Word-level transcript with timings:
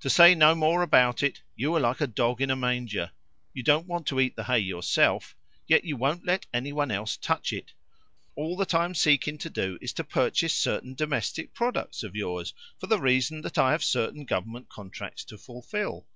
To 0.00 0.10
say 0.10 0.34
no 0.34 0.54
more 0.54 0.82
about 0.82 1.22
it, 1.22 1.40
you 1.56 1.74
are 1.74 1.80
like 1.80 2.02
a 2.02 2.06
dog 2.06 2.42
in 2.42 2.50
a 2.50 2.54
manger. 2.54 3.12
You 3.54 3.62
don't 3.62 3.86
want 3.86 4.06
to 4.08 4.20
eat 4.20 4.36
the 4.36 4.44
hay 4.44 4.58
yourself, 4.58 5.34
yet 5.66 5.84
you 5.86 5.96
won't 5.96 6.26
let 6.26 6.44
anyone 6.52 6.90
else 6.90 7.16
touch 7.16 7.50
it. 7.50 7.72
All 8.36 8.58
that 8.58 8.74
I 8.74 8.84
am 8.84 8.94
seeking 8.94 9.38
to 9.38 9.48
do 9.48 9.78
is 9.80 9.94
to 9.94 10.04
purchase 10.04 10.52
certain 10.54 10.92
domestic 10.94 11.54
products 11.54 12.02
of 12.02 12.14
yours, 12.14 12.52
for 12.78 12.88
the 12.88 13.00
reason 13.00 13.40
that 13.40 13.56
I 13.56 13.70
have 13.72 13.82
certain 13.82 14.26
Government 14.26 14.68
contracts 14.68 15.24
to 15.24 15.38
fulfil." 15.38 16.06